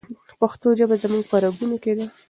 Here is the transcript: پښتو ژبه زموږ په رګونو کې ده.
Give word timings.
پښتو 0.39 0.67
ژبه 0.79 0.95
زموږ 1.03 1.23
په 1.31 1.37
رګونو 1.43 1.77
کې 1.83 1.93
ده. 1.97 2.05